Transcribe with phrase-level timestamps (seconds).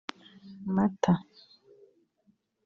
[0.75, 1.13] Mata